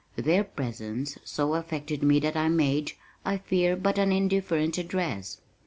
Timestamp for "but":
3.77-3.99